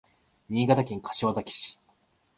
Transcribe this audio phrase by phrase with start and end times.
[0.49, 1.79] 新潟県柏崎市